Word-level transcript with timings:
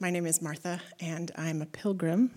My 0.00 0.10
name 0.10 0.26
is 0.26 0.40
Martha, 0.40 0.80
and 1.00 1.32
I'm 1.34 1.60
a 1.60 1.66
pilgrim 1.66 2.30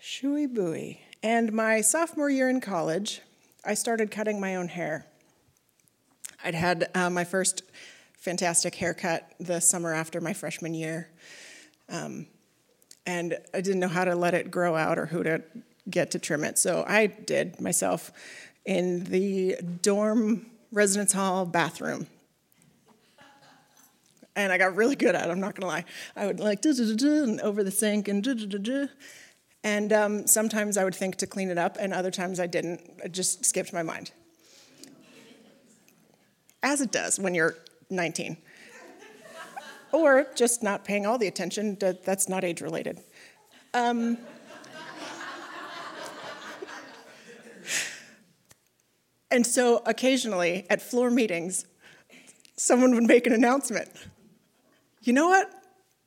Shui 0.00 0.46
Bui. 0.46 1.02
And 1.22 1.52
my 1.52 1.82
sophomore 1.82 2.30
year 2.30 2.48
in 2.48 2.62
college, 2.62 3.20
I 3.62 3.74
started 3.74 4.10
cutting 4.10 4.40
my 4.40 4.56
own 4.56 4.68
hair. 4.68 5.04
I'd 6.42 6.54
had 6.54 6.88
uh, 6.94 7.10
my 7.10 7.24
first 7.24 7.62
fantastic 8.16 8.74
haircut 8.76 9.30
the 9.38 9.60
summer 9.60 9.92
after 9.92 10.22
my 10.22 10.32
freshman 10.32 10.72
year. 10.72 11.10
Um, 11.90 12.26
and 13.04 13.36
I 13.52 13.60
didn't 13.60 13.80
know 13.80 13.88
how 13.88 14.06
to 14.06 14.14
let 14.14 14.32
it 14.32 14.50
grow 14.50 14.76
out 14.76 14.98
or 14.98 15.04
who 15.04 15.24
to 15.24 15.42
get 15.90 16.12
to 16.12 16.18
trim 16.18 16.42
it. 16.42 16.56
So 16.56 16.86
I 16.88 17.08
did 17.08 17.60
myself 17.60 18.12
in 18.64 19.04
the 19.04 19.56
dorm 19.82 20.46
residence 20.72 21.12
hall 21.12 21.44
bathroom. 21.44 22.06
And 24.36 24.52
I 24.52 24.58
got 24.58 24.76
really 24.76 24.94
good 24.94 25.14
at 25.16 25.28
it, 25.28 25.30
I'm 25.32 25.40
not 25.40 25.54
gonna 25.54 25.66
lie. 25.66 25.84
I 26.14 26.26
would 26.26 26.38
like 26.38 26.62
and 26.64 27.40
over 27.40 27.64
the 27.64 27.70
sink 27.70 28.06
and 28.06 28.22
and 29.64 29.92
um, 29.92 30.26
sometimes 30.28 30.76
I 30.76 30.84
would 30.84 30.94
think 30.94 31.16
to 31.16 31.26
clean 31.26 31.48
it 31.50 31.58
up, 31.58 31.76
and 31.80 31.92
other 31.92 32.12
times 32.12 32.38
I 32.38 32.46
didn't. 32.46 33.00
It 33.02 33.10
just 33.10 33.44
skipped 33.44 33.72
my 33.72 33.82
mind. 33.82 34.12
As 36.62 36.80
it 36.80 36.92
does 36.92 37.18
when 37.18 37.34
you're 37.34 37.56
19. 37.90 38.36
or 39.92 40.26
just 40.36 40.62
not 40.62 40.84
paying 40.84 41.04
all 41.04 41.18
the 41.18 41.26
attention, 41.26 41.76
that's 41.80 42.28
not 42.28 42.44
age 42.44 42.60
related. 42.60 43.00
Um, 43.74 44.18
and 49.30 49.44
so 49.44 49.82
occasionally 49.84 50.66
at 50.70 50.80
floor 50.80 51.10
meetings, 51.10 51.66
someone 52.56 52.94
would 52.94 53.04
make 53.04 53.26
an 53.26 53.32
announcement. 53.32 53.88
You 55.06 55.12
know 55.12 55.28
what? 55.28 55.50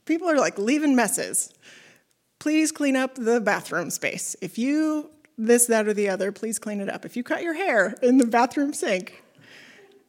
People 0.05 0.30
are 0.30 0.38
like 0.38 0.58
leaving 0.58 0.95
messes 0.95 1.53
please 2.39 2.72
clean 2.72 2.95
up 2.95 3.16
the 3.16 3.39
bathroom 3.41 3.89
space. 3.89 4.36
If 4.41 4.58
you 4.58 5.11
this, 5.38 5.67
that, 5.67 5.88
or 5.88 5.94
the 5.94 6.09
other, 6.09 6.33
please 6.33 6.59
clean 6.59 6.81
it 6.81 6.89
up. 6.89 7.06
If 7.06 7.16
you 7.16 7.23
cut 7.23 7.44
your 7.44 7.53
hair 7.53 7.95
in 8.02 8.17
the 8.17 8.25
bathroom 8.25 8.73
sink 8.73 9.23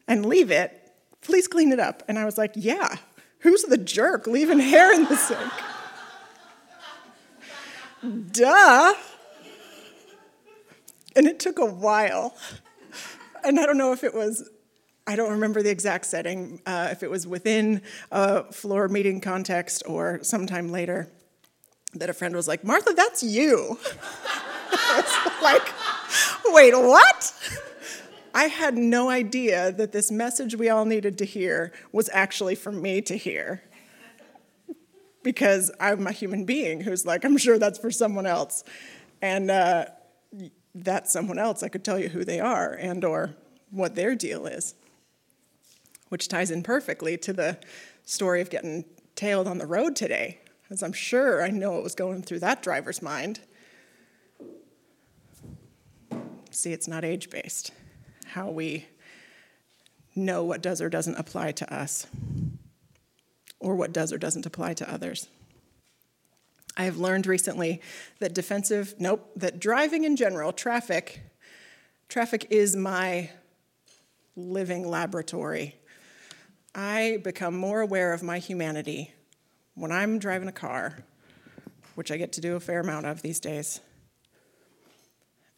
and 0.08 0.26
leave 0.26 0.50
it, 0.50 0.92
please 1.20 1.46
clean 1.46 1.70
it 1.70 1.78
up. 1.78 2.02
And 2.08 2.18
I 2.18 2.24
was 2.24 2.36
like, 2.36 2.52
yeah, 2.56 2.96
who's 3.40 3.62
the 3.62 3.78
jerk 3.78 4.26
leaving 4.26 4.58
hair 4.58 4.92
in 4.92 5.04
the 5.04 5.16
sink? 5.16 5.52
Duh. 8.32 8.94
And 11.14 11.26
it 11.28 11.38
took 11.38 11.60
a 11.60 11.66
while. 11.66 12.34
And 13.44 13.60
I 13.60 13.66
don't 13.66 13.78
know 13.78 13.92
if 13.92 14.02
it 14.02 14.14
was, 14.14 14.50
I 15.06 15.16
don't 15.16 15.30
remember 15.30 15.62
the 15.62 15.70
exact 15.70 16.06
setting, 16.06 16.60
uh, 16.66 16.88
if 16.92 17.02
it 17.02 17.10
was 17.10 17.26
within 17.26 17.82
a 18.10 18.52
floor 18.52 18.88
meeting 18.88 19.20
context 19.20 19.82
or 19.86 20.20
sometime 20.22 20.70
later 20.70 21.10
that 21.94 22.08
a 22.08 22.12
friend 22.12 22.34
was 22.34 22.46
like, 22.46 22.64
Martha, 22.64 22.92
that's 22.92 23.22
you. 23.22 23.78
It's 23.82 25.18
like, 25.42 25.72
wait, 26.46 26.74
what? 26.74 27.34
I 28.34 28.44
had 28.44 28.76
no 28.76 29.10
idea 29.10 29.72
that 29.72 29.92
this 29.92 30.10
message 30.10 30.54
we 30.54 30.68
all 30.68 30.84
needed 30.84 31.18
to 31.18 31.24
hear 31.24 31.72
was 31.92 32.08
actually 32.12 32.54
for 32.54 32.70
me 32.70 33.00
to 33.02 33.16
hear. 33.16 33.62
Because 35.22 35.70
I'm 35.80 36.06
a 36.06 36.12
human 36.12 36.44
being 36.44 36.80
who's 36.80 37.04
like, 37.04 37.24
I'm 37.24 37.36
sure 37.36 37.58
that's 37.58 37.78
for 37.78 37.90
someone 37.90 38.26
else. 38.26 38.64
And 39.20 39.50
uh, 39.50 39.86
that 40.74 41.08
someone 41.08 41.38
else, 41.38 41.62
I 41.62 41.68
could 41.68 41.84
tell 41.84 41.98
you 41.98 42.08
who 42.08 42.24
they 42.24 42.40
are 42.40 42.72
and 42.72 43.04
or 43.04 43.34
what 43.70 43.96
their 43.96 44.14
deal 44.14 44.46
is. 44.46 44.74
Which 46.10 46.28
ties 46.28 46.50
in 46.50 46.62
perfectly 46.62 47.16
to 47.16 47.32
the 47.32 47.58
story 48.04 48.40
of 48.40 48.50
getting 48.50 48.84
tailed 49.16 49.48
on 49.48 49.58
the 49.58 49.66
road 49.66 49.96
today 49.96 50.40
as 50.70 50.82
I'm 50.82 50.92
sure 50.92 51.42
I 51.42 51.50
know 51.50 51.72
what 51.72 51.82
was 51.82 51.94
going 51.94 52.22
through 52.22 52.40
that 52.40 52.62
driver's 52.62 53.02
mind. 53.02 53.40
See, 56.50 56.72
it's 56.72 56.88
not 56.88 57.04
age 57.04 57.30
based, 57.30 57.72
how 58.26 58.50
we 58.50 58.86
know 60.14 60.44
what 60.44 60.62
does 60.62 60.80
or 60.80 60.88
doesn't 60.88 61.16
apply 61.16 61.52
to 61.52 61.74
us, 61.74 62.06
or 63.58 63.74
what 63.74 63.92
does 63.92 64.12
or 64.12 64.18
doesn't 64.18 64.46
apply 64.46 64.74
to 64.74 64.92
others. 64.92 65.28
I 66.76 66.84
have 66.84 66.96
learned 66.96 67.26
recently 67.26 67.80
that 68.20 68.34
defensive, 68.34 68.94
nope, 68.98 69.30
that 69.36 69.60
driving 69.60 70.04
in 70.04 70.16
general, 70.16 70.52
traffic, 70.52 71.20
traffic 72.08 72.46
is 72.50 72.74
my 72.74 73.30
living 74.36 74.88
laboratory. 74.88 75.76
I 76.74 77.18
become 77.24 77.56
more 77.56 77.80
aware 77.80 78.12
of 78.12 78.22
my 78.22 78.38
humanity 78.38 79.12
when 79.74 79.90
I'm 79.90 80.18
driving 80.18 80.48
a 80.48 80.52
car, 80.52 80.98
which 81.94 82.12
I 82.12 82.16
get 82.16 82.32
to 82.34 82.40
do 82.40 82.54
a 82.54 82.60
fair 82.60 82.80
amount 82.80 83.06
of 83.06 83.22
these 83.22 83.40
days, 83.40 83.80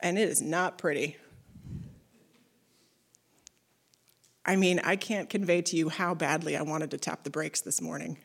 and 0.00 0.18
it 0.18 0.28
is 0.28 0.40
not 0.40 0.78
pretty. 0.78 1.16
I 4.44 4.56
mean, 4.56 4.80
I 4.80 4.96
can't 4.96 5.28
convey 5.28 5.62
to 5.62 5.76
you 5.76 5.88
how 5.88 6.14
badly 6.14 6.56
I 6.56 6.62
wanted 6.62 6.90
to 6.92 6.98
tap 6.98 7.24
the 7.24 7.30
brakes 7.30 7.60
this 7.60 7.80
morning 7.80 8.18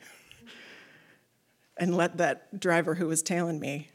and 1.77 1.95
let 1.95 2.17
that 2.17 2.59
driver 2.59 2.95
who 2.95 3.07
was 3.07 3.21
tailing 3.21 3.59
me 3.59 3.89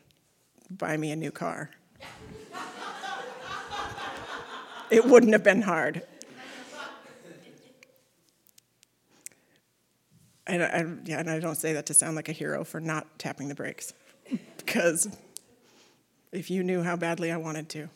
buy 0.71 0.97
me 0.97 1.11
a 1.11 1.17
new 1.17 1.33
car. 1.33 1.71
it 4.91 5.05
wouldn't 5.05 5.33
have 5.33 5.43
been 5.43 5.63
hard. 5.63 6.03
And 10.53 10.63
I, 10.63 10.85
yeah, 11.09 11.19
and 11.19 11.31
I 11.31 11.41
don't 11.41 11.55
say 11.55 11.73
that 11.73 11.87
to 11.87 11.95
sound 11.95 12.15
like 12.15 12.29
a 12.29 12.33
hero 12.33 12.63
for 12.63 12.79
not 12.79 13.19
tapping 13.19 13.49
the 13.49 13.55
brakes, 13.55 13.95
because 14.59 15.09
if 16.31 16.51
you 16.51 16.63
knew 16.63 16.83
how 16.83 16.95
badly 16.95 17.33
I 17.33 17.39
wanted 17.39 17.71
to. 17.71 17.89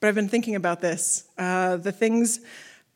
but 0.00 0.08
I've 0.08 0.16
been 0.16 0.28
thinking 0.28 0.56
about 0.56 0.80
this. 0.80 1.28
Uh, 1.38 1.76
the 1.76 1.92
things, 1.92 2.40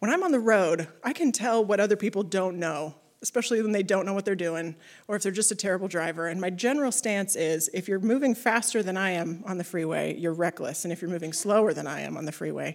when 0.01 0.11
I'm 0.11 0.25
on 0.25 0.33
the 0.33 0.41
road, 0.41 0.89
I 1.05 1.13
can 1.13 1.31
tell 1.31 1.65
what 1.65 1.79
other 1.79 1.97
people 1.97 2.25
don't 2.25 2.59
know, 2.59 2.97
especially 3.23 3.63
when 3.63 3.71
they 3.71 3.85
don't 3.85 4.07
know 4.07 4.15
what 4.15 4.25
they're 4.25 4.35
doing, 4.35 4.75
or 5.07 5.15
if 5.15 5.23
they're 5.23 5.31
just 5.31 5.53
a 5.53 5.57
terrible 5.57 5.87
driver. 5.87 6.27
And 6.27 6.41
my 6.41 6.51
general 6.51 6.91
stance 6.91 7.37
is 7.37 7.71
if 7.73 7.87
you're 7.87 8.01
moving 8.01 8.35
faster 8.35 8.83
than 8.83 8.97
I 8.97 9.11
am 9.11 9.45
on 9.47 9.59
the 9.59 9.65
freeway, 9.65 10.17
you're 10.17 10.35
reckless. 10.35 10.85
And 10.85 10.93
if 10.93 11.01
you're 11.01 11.11
moving 11.11 11.33
slower 11.33 11.73
than 11.73 11.87
I 11.87 12.01
am 12.01 12.17
on 12.17 12.25
the 12.25 12.33
freeway, 12.33 12.75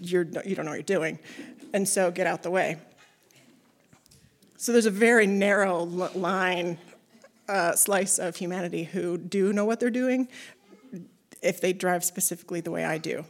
you're, 0.00 0.24
you 0.44 0.54
don't 0.54 0.64
know 0.64 0.72
what 0.72 0.76
you're 0.76 0.82
doing. 0.82 1.18
And 1.72 1.88
so 1.88 2.10
get 2.10 2.26
out 2.26 2.42
the 2.42 2.50
way. 2.50 2.78
So 4.56 4.72
there's 4.72 4.86
a 4.86 4.90
very 4.90 5.26
narrow 5.26 5.84
line, 5.84 6.78
uh, 7.48 7.74
slice 7.74 8.18
of 8.18 8.36
humanity 8.36 8.84
who 8.84 9.16
do 9.16 9.52
know 9.52 9.64
what 9.64 9.80
they're 9.80 9.90
doing 9.90 10.28
if 11.42 11.60
they 11.60 11.72
drive 11.72 12.04
specifically 12.04 12.60
the 12.60 12.70
way 12.70 12.84
I 12.84 12.98
do, 12.98 13.24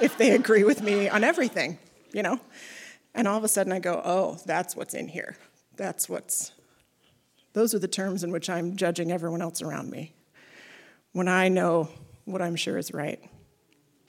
if 0.00 0.16
they 0.16 0.30
agree 0.30 0.62
with 0.62 0.82
me 0.82 1.08
on 1.08 1.24
everything, 1.24 1.78
you 2.12 2.22
know? 2.22 2.38
And 3.14 3.26
all 3.26 3.36
of 3.36 3.42
a 3.42 3.48
sudden 3.48 3.72
I 3.72 3.80
go, 3.80 4.00
oh, 4.04 4.38
that's 4.46 4.76
what's 4.76 4.94
in 4.94 5.08
here. 5.08 5.36
That's 5.76 6.08
what's, 6.08 6.52
those 7.52 7.74
are 7.74 7.80
the 7.80 7.88
terms 7.88 8.22
in 8.22 8.30
which 8.30 8.48
I'm 8.48 8.76
judging 8.76 9.10
everyone 9.10 9.42
else 9.42 9.62
around 9.62 9.90
me. 9.90 10.14
When 11.12 11.26
I 11.26 11.48
know 11.48 11.88
what 12.24 12.40
I'm 12.40 12.54
sure 12.54 12.78
is 12.78 12.94
right, 12.94 13.18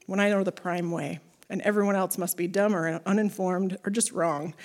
when 0.05 0.19
I 0.19 0.29
know 0.29 0.43
the 0.43 0.51
prime 0.51 0.91
way 0.91 1.19
and 1.51 1.61
everyone 1.61 1.95
else 1.95 2.17
must 2.17 2.37
be 2.37 2.47
dumb 2.47 2.73
or 2.73 3.01
uninformed 3.05 3.77
or 3.85 3.91
just 3.91 4.11
wrong. 4.13 4.55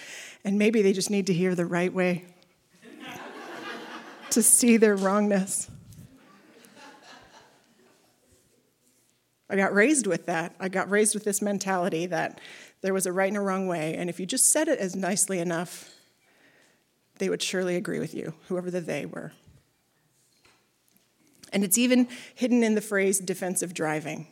And 0.44 0.56
maybe 0.58 0.82
they 0.82 0.92
just 0.92 1.10
need 1.10 1.26
to 1.26 1.34
hear 1.34 1.54
the 1.54 1.66
right 1.66 1.92
way 1.92 2.24
to 4.30 4.42
see 4.42 4.76
their 4.76 4.94
wrongness. 4.94 5.68
I 9.50 9.56
got 9.56 9.74
raised 9.74 10.06
with 10.06 10.26
that. 10.26 10.54
I 10.58 10.68
got 10.68 10.88
raised 10.88 11.14
with 11.14 11.24
this 11.24 11.42
mentality 11.42 12.06
that 12.06 12.40
there 12.82 12.94
was 12.94 13.06
a 13.06 13.12
right 13.12 13.28
and 13.28 13.36
a 13.36 13.40
wrong 13.40 13.66
way, 13.66 13.94
and 13.94 14.10
if 14.10 14.18
you 14.18 14.26
just 14.26 14.50
said 14.50 14.68
it 14.68 14.78
as 14.78 14.94
nicely 14.94 15.38
enough, 15.38 15.92
they 17.18 17.28
would 17.28 17.42
surely 17.42 17.76
agree 17.76 17.98
with 17.98 18.14
you, 18.14 18.34
whoever 18.48 18.70
the 18.70 18.80
they 18.80 19.06
were. 19.06 19.32
And 21.52 21.64
it's 21.64 21.78
even 21.78 22.08
hidden 22.34 22.62
in 22.62 22.74
the 22.74 22.80
phrase 22.80 23.18
defensive 23.18 23.72
driving. 23.72 24.26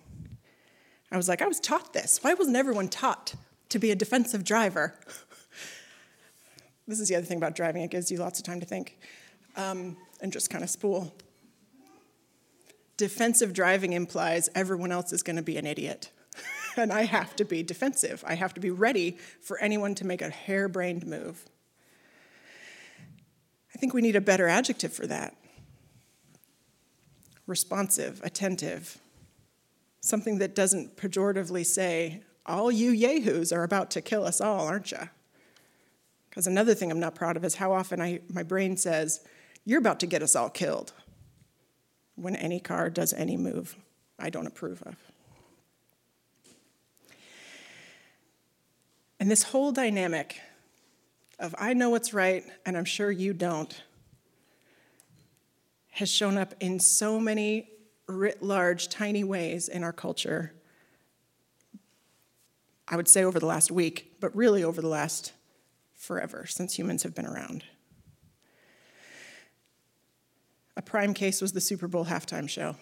I 1.14 1.16
was 1.16 1.28
like, 1.28 1.42
I 1.42 1.46
was 1.46 1.60
taught 1.60 1.92
this. 1.92 2.18
Why 2.22 2.34
wasn't 2.34 2.56
everyone 2.56 2.88
taught 2.88 3.34
to 3.68 3.78
be 3.78 3.90
a 3.90 3.94
defensive 3.94 4.44
driver? 4.44 4.98
this 6.88 6.98
is 6.98 7.08
the 7.08 7.16
other 7.16 7.26
thing 7.26 7.38
about 7.38 7.54
driving, 7.54 7.82
it 7.82 7.90
gives 7.90 8.10
you 8.10 8.18
lots 8.18 8.38
of 8.38 8.44
time 8.44 8.60
to 8.60 8.66
think 8.66 8.98
um, 9.56 9.96
and 10.20 10.32
just 10.32 10.50
kind 10.50 10.64
of 10.64 10.70
spool. 10.70 11.14
Defensive 12.96 13.52
driving 13.52 13.92
implies 13.92 14.48
everyone 14.54 14.92
else 14.92 15.12
is 15.12 15.22
going 15.22 15.36
to 15.36 15.42
be 15.42 15.56
an 15.56 15.66
idiot. 15.66 16.10
and 16.76 16.92
I 16.92 17.02
have 17.04 17.36
to 17.36 17.44
be 17.44 17.62
defensive. 17.62 18.24
I 18.26 18.34
have 18.34 18.54
to 18.54 18.60
be 18.60 18.70
ready 18.70 19.18
for 19.40 19.58
anyone 19.58 19.94
to 19.96 20.06
make 20.06 20.22
a 20.22 20.30
harebrained 20.30 21.06
move. 21.06 21.44
I 23.74 23.78
think 23.78 23.94
we 23.94 24.02
need 24.02 24.16
a 24.16 24.20
better 24.20 24.48
adjective 24.48 24.92
for 24.92 25.06
that 25.06 25.36
responsive, 27.46 28.22
attentive, 28.24 28.98
something 30.04 30.36
that 30.36 30.54
doesn't 30.54 30.98
pejoratively 30.98 31.64
say, 31.64 32.20
all 32.44 32.70
you 32.70 32.90
yahoos 32.90 33.52
are 33.52 33.62
about 33.62 33.90
to 33.90 34.02
kill 34.02 34.24
us 34.26 34.38
all, 34.38 34.66
aren't 34.66 34.92
you? 34.92 34.98
Because 36.28 36.46
another 36.46 36.74
thing 36.74 36.90
I'm 36.90 37.00
not 37.00 37.14
proud 37.14 37.38
of 37.38 37.44
is 37.44 37.54
how 37.54 37.72
often 37.72 38.02
I, 38.02 38.20
my 38.28 38.42
brain 38.42 38.76
says, 38.76 39.24
you're 39.64 39.78
about 39.78 40.00
to 40.00 40.06
get 40.06 40.22
us 40.22 40.36
all 40.36 40.50
killed 40.50 40.92
when 42.16 42.36
any 42.36 42.60
car 42.60 42.90
does 42.90 43.14
any 43.14 43.38
move 43.38 43.76
I 44.18 44.28
don't 44.28 44.46
approve 44.46 44.82
of. 44.82 44.96
And 49.18 49.30
this 49.30 49.44
whole 49.44 49.72
dynamic 49.72 50.38
of 51.38 51.54
I 51.56 51.72
know 51.72 51.88
what's 51.88 52.12
right 52.12 52.44
and 52.66 52.76
I'm 52.76 52.84
sure 52.84 53.10
you 53.10 53.32
don't 53.32 53.82
has 55.92 56.10
shown 56.10 56.36
up 56.36 56.54
in 56.60 56.78
so 56.78 57.18
many 57.18 57.70
writ 58.06 58.42
large, 58.42 58.88
tiny 58.88 59.24
ways 59.24 59.68
in 59.68 59.82
our 59.82 59.92
culture. 59.92 60.52
I 62.86 62.96
would 62.96 63.08
say 63.08 63.24
over 63.24 63.40
the 63.40 63.46
last 63.46 63.70
week, 63.70 64.14
but 64.20 64.34
really 64.36 64.62
over 64.62 64.82
the 64.82 64.88
last 64.88 65.32
forever 65.94 66.44
since 66.46 66.78
humans 66.78 67.02
have 67.02 67.14
been 67.14 67.26
around. 67.26 67.64
A 70.76 70.82
prime 70.82 71.14
case 71.14 71.40
was 71.40 71.52
the 71.52 71.60
Super 71.60 71.88
Bowl 71.88 72.04
halftime 72.06 72.48
show. 72.48 72.76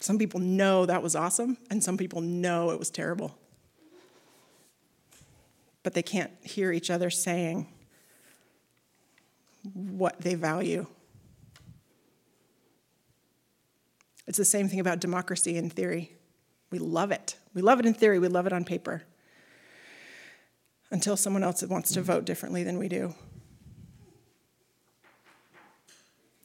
Some 0.00 0.18
people 0.18 0.38
know 0.38 0.84
that 0.84 1.02
was 1.02 1.16
awesome, 1.16 1.56
and 1.70 1.82
some 1.82 1.96
people 1.96 2.20
know 2.20 2.70
it 2.70 2.78
was 2.78 2.90
terrible. 2.90 3.38
But 5.82 5.94
they 5.94 6.02
can't 6.02 6.30
hear 6.42 6.72
each 6.72 6.90
other 6.90 7.08
saying 7.08 7.68
what 9.72 10.20
they 10.20 10.34
value. 10.34 10.86
It's 14.26 14.38
the 14.38 14.44
same 14.44 14.68
thing 14.68 14.80
about 14.80 15.00
democracy 15.00 15.56
in 15.56 15.70
theory. 15.70 16.16
We 16.70 16.78
love 16.78 17.10
it. 17.10 17.36
We 17.52 17.62
love 17.62 17.78
it 17.78 17.86
in 17.86 17.94
theory, 17.94 18.18
we 18.18 18.28
love 18.28 18.46
it 18.46 18.52
on 18.52 18.64
paper. 18.64 19.02
Until 20.90 21.16
someone 21.16 21.42
else 21.42 21.62
wants 21.62 21.92
to 21.92 22.02
vote 22.02 22.24
differently 22.24 22.62
than 22.62 22.78
we 22.78 22.88
do. 22.88 23.14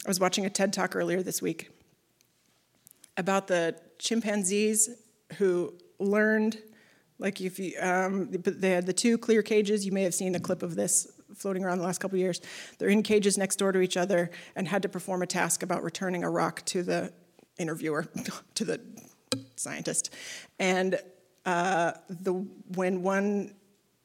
I 0.05 0.09
was 0.09 0.19
watching 0.19 0.45
a 0.45 0.49
TED 0.49 0.73
talk 0.73 0.95
earlier 0.95 1.21
this 1.21 1.41
week 1.41 1.69
about 3.17 3.47
the 3.47 3.75
chimpanzees 3.99 4.89
who 5.37 5.73
learned, 5.99 6.57
like 7.19 7.41
if 7.41 7.59
you, 7.59 7.73
um, 7.79 8.31
they 8.31 8.71
had 8.71 8.85
the 8.85 8.93
two 8.93 9.17
clear 9.17 9.41
cages. 9.41 9.85
You 9.85 9.91
may 9.91 10.03
have 10.03 10.13
seen 10.13 10.35
a 10.35 10.39
clip 10.39 10.63
of 10.63 10.75
this 10.75 11.11
floating 11.35 11.63
around 11.63 11.79
the 11.79 11.83
last 11.83 11.99
couple 11.99 12.17
years. 12.17 12.41
They're 12.77 12.89
in 12.89 13.03
cages 13.03 13.37
next 13.37 13.57
door 13.57 13.71
to 13.71 13.81
each 13.81 13.97
other 13.97 14.31
and 14.55 14.67
had 14.67 14.81
to 14.83 14.89
perform 14.89 15.21
a 15.21 15.27
task 15.27 15.63
about 15.63 15.83
returning 15.83 16.23
a 16.23 16.29
rock 16.29 16.63
to 16.65 16.81
the 16.81 17.13
interviewer, 17.59 18.07
to 18.55 18.65
the 18.65 18.81
scientist. 19.55 20.13
And 20.57 20.99
uh, 21.45 21.93
the, 22.09 22.33
when 22.75 23.03
one 23.03 23.53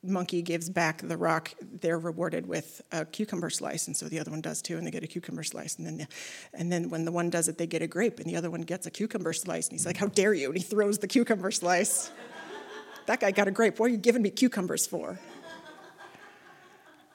monkey 0.03 0.43
gives 0.43 0.69
back 0.69 1.01
the 1.03 1.17
rock, 1.17 1.53
they're 1.81 1.99
rewarded 1.99 2.47
with 2.47 2.83
a 2.93 3.05
cucumber 3.05 3.51
slice, 3.51 3.87
and 3.87 3.97
so 3.97 4.07
the 4.07 4.19
other 4.19 4.31
one 4.31 4.41
does 4.41 4.61
too, 4.61 4.77
and 4.77 4.87
they 4.87 4.91
get 4.91 5.03
a 5.03 5.07
cucumber 5.07 5.43
slice. 5.43 5.77
And 5.77 5.87
then, 5.87 5.97
the, 5.99 6.07
and 6.53 6.71
then 6.71 6.91
when 6.91 7.05
the 7.05 7.13
one 7.13 7.31
does 7.31 7.49
it, 7.49 7.59
they 7.59 7.67
get 7.67 7.83
a 7.83 7.87
grape, 7.87 8.21
and 8.21 8.29
the 8.29 8.37
other 8.37 8.51
one 8.51 8.63
gets 8.63 8.87
a 8.87 8.91
cucumber 8.91 9.33
slice. 9.33 9.69
And 9.69 9.73
he's 9.73 9.87
like, 9.87 9.97
"How 9.97 10.07
dare 10.07 10.35
you!" 10.35 10.49
And 10.49 10.59
he 10.59 10.63
throws 10.63 10.99
the 10.99 11.09
cucumber 11.09 11.51
slice. 11.51 12.11
that 13.07 13.21
guy 13.21 13.31
got 13.31 13.49
a 13.49 13.51
grape. 13.51 13.79
What 13.79 13.87
are 13.87 13.93
you 13.93 13.99
giving 13.99 14.23
me 14.23 14.31
cucumbers 14.31 14.87
for? 14.87 15.19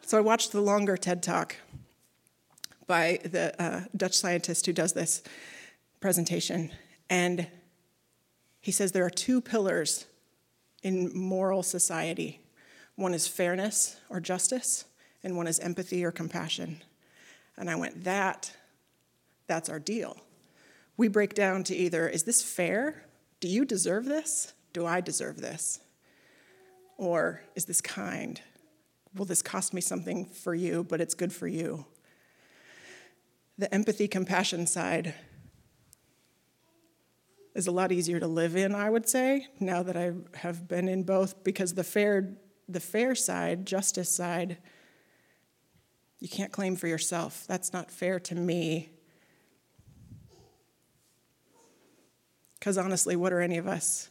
So 0.02 0.18
I 0.18 0.22
watched 0.22 0.52
the 0.52 0.62
longer 0.62 0.98
TED 0.98 1.22
talk 1.22 1.56
by 2.88 3.20
the 3.24 3.62
uh, 3.62 3.82
Dutch 3.96 4.18
scientist 4.18 4.66
who 4.66 4.74
does 4.74 4.94
this 4.94 5.22
presentation, 6.00 6.72
and 7.10 7.48
he 8.62 8.72
says 8.72 8.92
there 8.92 9.06
are 9.06 9.10
two 9.10 9.42
pillars 9.42 10.06
in 10.84 11.16
moral 11.18 11.64
society 11.64 12.42
one 13.00 13.14
is 13.14 13.30
fairness 13.30 13.96
or 14.10 14.20
justice, 14.20 14.84
and 15.24 15.38
one 15.38 15.48
is 15.48 15.58
empathy 15.60 16.04
or 16.04 16.12
compassion. 16.12 16.82
And 17.56 17.70
I 17.70 17.76
went, 17.76 18.04
that, 18.04 18.52
that's 19.48 19.70
our 19.70 19.80
deal. 19.80 20.18
We 20.98 21.08
break 21.08 21.34
down 21.34 21.64
to 21.64 21.76
either, 21.76 22.10
is 22.10 22.24
this 22.24 22.44
fair? 22.44 23.06
Do 23.40 23.48
you 23.48 23.64
deserve 23.64 24.04
this? 24.04 24.54
Do 24.74 24.86
I 24.86 25.00
deserve 25.00 25.40
this? 25.40 25.80
Or 26.98 27.42
is 27.56 27.64
this 27.64 27.80
kind? 27.80 28.42
Will 29.16 29.24
this 29.24 29.42
cost 29.42 29.74
me 29.74 29.80
something 29.80 30.26
for 30.26 30.54
you, 30.54 30.84
but 30.84 31.00
it's 31.00 31.14
good 31.14 31.32
for 31.32 31.48
you? 31.48 31.86
The 33.58 33.74
empathy 33.74 34.10
compassion 34.10 34.68
side 34.68 35.14
is 37.56 37.68
a 37.68 37.72
lot 37.72 37.92
easier 37.92 38.20
to 38.20 38.28
live 38.28 38.56
in, 38.56 38.76
I 38.76 38.90
would 38.90 39.10
say, 39.10 39.48
now 39.60 39.84
that 39.84 39.98
I 39.98 40.14
have 40.36 40.68
been 40.68 40.88
in 40.88 41.04
both, 41.04 41.44
because 41.44 41.74
the 41.74 41.84
fair 41.84 42.38
the 42.70 42.80
fair 42.80 43.16
side, 43.16 43.66
justice 43.66 44.10
side, 44.10 44.58
you 46.20 46.30
can't 46.30 46.52
claim 46.52 46.76
for 46.76 46.88
yourself. 46.88 47.46
That's 47.48 47.74
not 47.74 47.90
fair 47.90 48.20
to 48.20 48.36
me. 48.36 48.92
Because 52.60 52.78
honestly, 52.78 53.16
what 53.16 53.34
are 53.34 53.42
any 53.42 53.58
of 53.58 53.68
us 53.68 54.10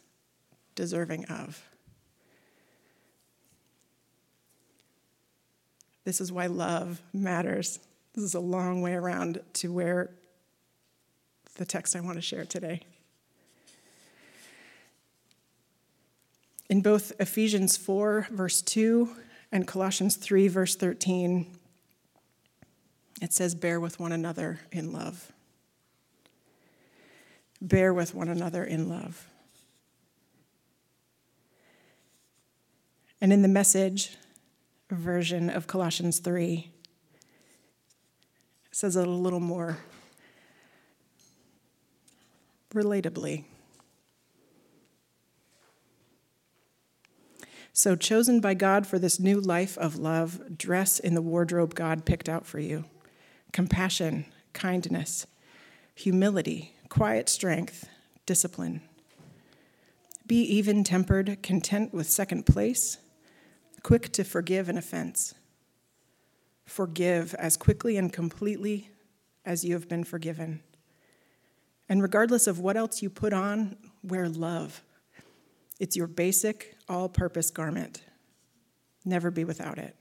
deserving 0.75 1.27
of? 1.27 1.63
This 6.05 6.21
is 6.21 6.33
why 6.33 6.47
love 6.47 7.03
matters. 7.13 7.79
This 8.15 8.25
is 8.25 8.35
a 8.35 8.41
long 8.41 8.81
way 8.81 8.95
around 8.95 9.41
to 9.55 9.73
where 9.73 10.11
the 11.57 11.67
text 11.67 11.95
I 11.95 12.01
want 12.01 12.17
to 12.17 12.23
share 12.23 12.47
today. 12.47 12.83
In 16.69 16.83
both 16.83 17.13
Ephesians 17.19 17.77
4, 17.77 18.29
verse 18.31 18.61
2, 18.61 19.17
and 19.51 19.67
Colossians 19.67 20.17
3, 20.17 20.49
verse 20.49 20.77
13, 20.77 21.47
it 23.23 23.33
says, 23.33 23.55
Bear 23.55 23.81
with 23.81 23.99
one 23.99 24.13
another 24.13 24.61
in 24.71 24.93
love. 24.93 25.33
Bear 27.61 27.95
with 27.95 28.15
one 28.15 28.29
another 28.29 28.65
in 28.65 28.89
love. 28.89 29.27
And 33.21 33.33
in 33.33 33.43
the 33.43 33.49
message 33.49 34.17
version 34.91 35.51
of 35.51 35.67
Colossians 35.67 36.21
3, 36.21 36.71
it 38.71 38.77
says 38.77 38.95
it 38.95 39.07
a 39.07 39.11
little 39.11 39.41
more 39.41 39.79
relatably. 42.73 43.45
So, 47.79 47.95
chosen 47.95 48.41
by 48.41 48.55
God 48.55 48.89
for 48.89 48.99
this 48.99 49.21
new 49.21 49.41
life 49.41 49.79
of 49.79 49.95
love, 49.95 50.59
dress 50.59 50.99
in 50.99 51.15
the 51.15 51.23
wardrobe 51.23 51.77
God 51.77 52.05
picked 52.05 52.29
out 52.29 52.45
for 52.45 52.59
you 52.59 52.87
compassion, 53.53 54.25
kindness, 54.53 55.29
humility, 55.95 56.75
quiet 56.89 57.29
strength, 57.29 57.89
discipline. 58.27 58.81
Be 60.27 60.43
even 60.43 60.83
tempered, 60.83 61.41
content 61.41 61.95
with 61.95 62.11
second 62.11 62.47
place, 62.47 62.99
quick 63.85 64.11
to 64.15 64.25
forgive 64.25 64.69
an 64.69 64.77
offense. 64.77 65.37
Forgive 66.65 67.33
as 67.35 67.57
quickly 67.57 67.97
and 67.97 68.13
completely 68.13 68.91
as 69.45 69.65
you 69.65 69.75
have 69.75 69.89
been 69.89 70.03
forgiven. 70.03 70.65
And 71.89 72.03
regardless 72.03 72.49
of 72.49 72.59
what 72.59 72.77
else 72.77 73.03
you 73.03 73.09
put 73.09 73.33
on, 73.33 73.77
wear 74.03 74.29
love 74.29 74.83
it's 75.79 75.97
your 75.97 76.07
basic, 76.07 76.77
all 76.89 77.09
purpose 77.09 77.51
garment. 77.51 78.03
Never 79.05 79.31
be 79.31 79.45
without 79.45 79.79
it. 79.79 79.95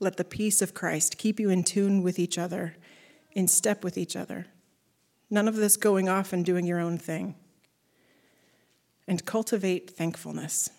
Let 0.00 0.16
the 0.16 0.24
peace 0.24 0.60
of 0.60 0.74
Christ 0.74 1.18
keep 1.18 1.40
you 1.40 1.50
in 1.50 1.64
tune 1.64 2.02
with 2.02 2.18
each 2.18 2.38
other, 2.38 2.76
in 3.32 3.48
step 3.48 3.82
with 3.82 3.96
each 3.96 4.16
other. 4.16 4.46
None 5.30 5.48
of 5.48 5.56
this 5.56 5.76
going 5.76 6.08
off 6.08 6.32
and 6.32 6.44
doing 6.44 6.66
your 6.66 6.80
own 6.80 6.98
thing. 6.98 7.34
And 9.06 9.24
cultivate 9.24 9.90
thankfulness. 9.90 10.70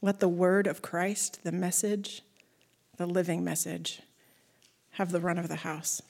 Let 0.00 0.20
the 0.20 0.28
word 0.28 0.66
of 0.66 0.82
Christ, 0.82 1.40
the 1.44 1.52
message, 1.52 2.22
the 2.96 3.06
living 3.06 3.44
message, 3.44 4.00
have 4.92 5.10
the 5.10 5.20
run 5.20 5.38
of 5.38 5.48
the 5.48 5.56
house. 5.56 6.02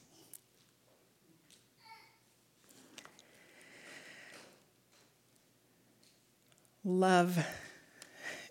Love 6.88 7.46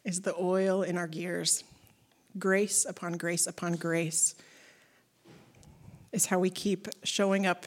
is 0.06 0.22
the 0.22 0.36
oil 0.40 0.84
in 0.84 0.96
our 0.96 1.08
gears. 1.08 1.64
Grace 2.38 2.86
upon 2.86 3.14
grace 3.14 3.48
upon 3.48 3.74
grace 3.74 4.36
is 6.12 6.28
how 6.28 6.38
we 6.38 6.52
keep 6.52 6.88
showing 7.04 7.48
up 7.48 7.66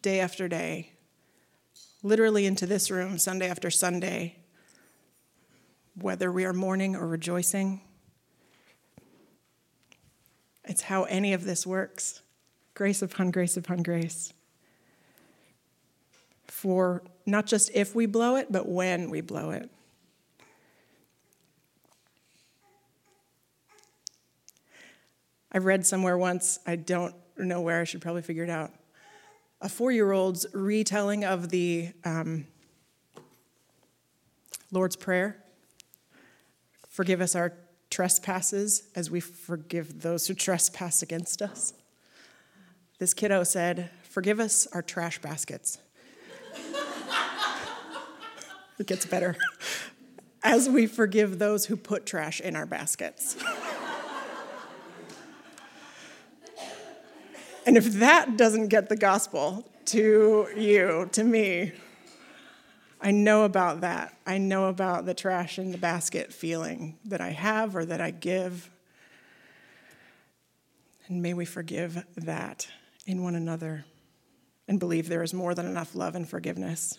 day 0.00 0.18
after 0.18 0.48
day, 0.48 0.92
literally 2.02 2.46
into 2.46 2.64
this 2.64 2.90
room, 2.90 3.18
Sunday 3.18 3.50
after 3.50 3.70
Sunday, 3.70 4.38
whether 5.94 6.32
we 6.32 6.46
are 6.46 6.54
mourning 6.54 6.96
or 6.96 7.06
rejoicing. 7.06 7.82
It's 10.64 10.80
how 10.80 11.04
any 11.04 11.34
of 11.34 11.44
this 11.44 11.66
works 11.66 12.22
grace 12.72 13.02
upon 13.02 13.30
grace 13.30 13.58
upon 13.58 13.82
grace. 13.82 14.32
For 16.50 17.02
not 17.26 17.46
just 17.46 17.70
if 17.74 17.94
we 17.94 18.06
blow 18.06 18.36
it, 18.36 18.50
but 18.50 18.68
when 18.68 19.08
we 19.08 19.20
blow 19.20 19.50
it. 19.50 19.70
I 25.52 25.58
read 25.58 25.86
somewhere 25.86 26.16
once, 26.16 26.58
I 26.66 26.76
don't 26.76 27.14
know 27.36 27.60
where, 27.60 27.80
I 27.80 27.84
should 27.84 28.00
probably 28.00 28.22
figure 28.22 28.44
it 28.44 28.50
out, 28.50 28.72
a 29.60 29.68
four 29.68 29.90
year 29.90 30.12
old's 30.12 30.46
retelling 30.52 31.24
of 31.24 31.48
the 31.48 31.90
um, 32.04 32.46
Lord's 34.70 34.96
Prayer 34.96 35.42
Forgive 36.90 37.20
us 37.20 37.34
our 37.34 37.54
trespasses 37.88 38.82
as 38.94 39.10
we 39.10 39.20
forgive 39.20 40.02
those 40.02 40.26
who 40.26 40.34
trespass 40.34 41.02
against 41.02 41.40
us. 41.40 41.72
This 42.98 43.14
kiddo 43.14 43.44
said, 43.44 43.90
Forgive 44.02 44.40
us 44.40 44.66
our 44.72 44.82
trash 44.82 45.20
baskets. 45.20 45.78
It 48.80 48.86
gets 48.86 49.04
better. 49.04 49.36
As 50.42 50.68
we 50.68 50.86
forgive 50.86 51.38
those 51.38 51.66
who 51.66 51.76
put 51.76 52.06
trash 52.06 52.40
in 52.40 52.56
our 52.56 52.64
baskets. 52.64 53.36
and 57.66 57.76
if 57.76 57.92
that 57.94 58.38
doesn't 58.38 58.68
get 58.68 58.88
the 58.88 58.96
gospel 58.96 59.70
to 59.86 60.48
you, 60.56 61.10
to 61.12 61.22
me, 61.22 61.72
I 63.02 63.10
know 63.10 63.44
about 63.44 63.82
that. 63.82 64.16
I 64.26 64.38
know 64.38 64.66
about 64.66 65.04
the 65.04 65.14
trash 65.14 65.58
in 65.58 65.72
the 65.72 65.78
basket 65.78 66.32
feeling 66.32 66.98
that 67.04 67.20
I 67.20 67.30
have 67.30 67.76
or 67.76 67.84
that 67.84 68.00
I 68.00 68.10
give. 68.10 68.70
And 71.06 71.20
may 71.20 71.34
we 71.34 71.44
forgive 71.44 72.04
that 72.16 72.66
in 73.06 73.22
one 73.22 73.34
another 73.34 73.84
and 74.66 74.80
believe 74.80 75.08
there 75.08 75.22
is 75.22 75.34
more 75.34 75.54
than 75.54 75.66
enough 75.66 75.94
love 75.94 76.14
and 76.14 76.26
forgiveness 76.26 76.98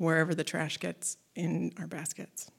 wherever 0.00 0.34
the 0.34 0.42
trash 0.42 0.80
gets 0.80 1.18
in 1.36 1.72
our 1.78 1.86
baskets. 1.86 2.50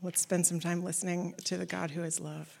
Let's 0.00 0.20
spend 0.20 0.46
some 0.46 0.60
time 0.60 0.84
listening 0.84 1.34
to 1.44 1.56
the 1.56 1.66
God 1.66 1.90
who 1.90 2.04
is 2.04 2.20
love. 2.20 2.58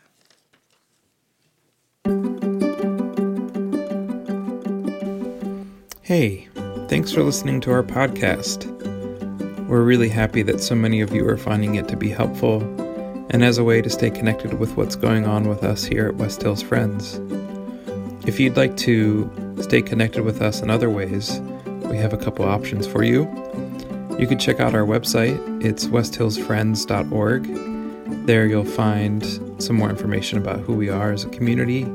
Hey, 6.02 6.48
thanks 6.88 7.12
for 7.12 7.22
listening 7.22 7.60
to 7.62 7.70
our 7.70 7.84
podcast. 7.84 8.66
We're 9.68 9.82
really 9.82 10.08
happy 10.08 10.42
that 10.42 10.60
so 10.60 10.74
many 10.74 11.00
of 11.00 11.12
you 11.12 11.28
are 11.28 11.36
finding 11.36 11.76
it 11.76 11.86
to 11.88 11.96
be 11.96 12.08
helpful 12.08 12.62
and 13.30 13.44
as 13.44 13.58
a 13.58 13.64
way 13.64 13.80
to 13.80 13.90
stay 13.90 14.10
connected 14.10 14.54
with 14.58 14.76
what's 14.76 14.96
going 14.96 15.24
on 15.24 15.48
with 15.48 15.62
us 15.62 15.84
here 15.84 16.08
at 16.08 16.16
West 16.16 16.42
Hills 16.42 16.62
Friends. 16.62 17.20
If 18.26 18.40
you'd 18.40 18.56
like 18.56 18.76
to 18.78 19.45
stay 19.60 19.82
connected 19.82 20.24
with 20.24 20.42
us 20.42 20.60
in 20.60 20.70
other 20.70 20.90
ways, 20.90 21.40
we 21.90 21.96
have 21.96 22.12
a 22.12 22.16
couple 22.16 22.44
options 22.44 22.86
for 22.86 23.02
you. 23.02 23.22
You 24.18 24.26
can 24.26 24.38
check 24.38 24.60
out 24.60 24.74
our 24.74 24.84
website, 24.84 25.64
it's 25.64 25.86
westhillsfriends.org. 25.86 28.26
There 28.26 28.46
you'll 28.46 28.64
find 28.64 29.62
some 29.62 29.76
more 29.76 29.90
information 29.90 30.38
about 30.38 30.60
who 30.60 30.74
we 30.74 30.88
are 30.88 31.12
as 31.12 31.24
a 31.24 31.28
community. 31.28 31.86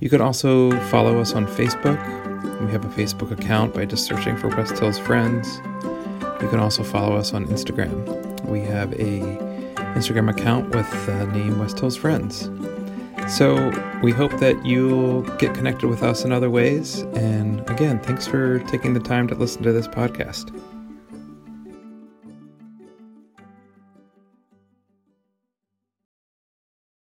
You 0.00 0.10
can 0.10 0.20
also 0.20 0.78
follow 0.88 1.20
us 1.20 1.32
on 1.32 1.46
Facebook 1.46 1.96
we 2.60 2.72
have 2.72 2.84
a 2.84 2.88
Facebook 2.88 3.30
account 3.30 3.74
by 3.74 3.84
just 3.84 4.06
searching 4.06 4.36
for 4.36 4.48
West 4.48 4.78
Hills 4.78 4.98
Friends. 4.98 5.60
You 6.40 6.48
can 6.48 6.58
also 6.58 6.82
follow 6.82 7.14
us 7.14 7.34
on 7.34 7.46
Instagram. 7.46 8.42
We 8.44 8.60
have 8.60 8.92
a 8.94 9.20
Instagram 9.94 10.30
account 10.30 10.74
with 10.74 10.90
the 11.06 11.26
name 11.26 11.58
West 11.58 11.78
Hills 11.78 11.96
Friends. 11.96 12.48
So 13.28 13.72
we 14.02 14.12
hope 14.12 14.38
that 14.38 14.64
you'll 14.64 15.22
get 15.38 15.54
connected 15.54 15.88
with 15.88 16.02
us 16.02 16.24
in 16.24 16.32
other 16.32 16.48
ways. 16.48 17.00
And 17.14 17.68
again, 17.68 17.98
thanks 18.00 18.26
for 18.26 18.60
taking 18.60 18.94
the 18.94 19.00
time 19.00 19.26
to 19.28 19.34
listen 19.34 19.62
to 19.64 19.72
this 19.72 19.88
podcast. 19.88 20.52